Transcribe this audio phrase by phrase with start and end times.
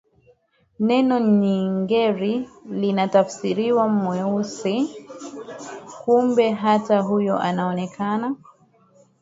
[0.79, 4.95] Neno Nigeri linatafsiriwa Mweusi
[6.05, 8.35] Kumbe hata huyu anaonekana